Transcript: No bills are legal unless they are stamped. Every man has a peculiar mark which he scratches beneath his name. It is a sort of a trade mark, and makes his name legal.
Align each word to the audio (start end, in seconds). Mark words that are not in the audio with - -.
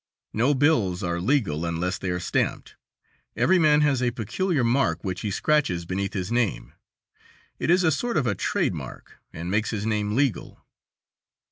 No 0.33 0.55
bills 0.55 1.03
are 1.03 1.21
legal 1.21 1.63
unless 1.63 1.99
they 1.99 2.09
are 2.09 2.19
stamped. 2.19 2.75
Every 3.35 3.59
man 3.59 3.81
has 3.81 4.01
a 4.01 4.09
peculiar 4.09 4.63
mark 4.63 5.03
which 5.03 5.21
he 5.21 5.29
scratches 5.29 5.85
beneath 5.85 6.13
his 6.13 6.31
name. 6.31 6.73
It 7.59 7.69
is 7.69 7.83
a 7.83 7.91
sort 7.91 8.17
of 8.17 8.25
a 8.25 8.33
trade 8.33 8.73
mark, 8.73 9.17
and 9.31 9.51
makes 9.51 9.69
his 9.69 9.85
name 9.85 10.15
legal. 10.15 10.65